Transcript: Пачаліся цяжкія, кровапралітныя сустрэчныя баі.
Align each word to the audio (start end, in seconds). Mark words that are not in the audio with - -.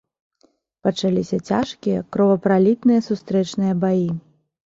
Пачаліся 0.85 1.37
цяжкія, 1.49 1.99
кровапралітныя 2.17 3.05
сустрэчныя 3.09 3.73
баі. 3.85 4.09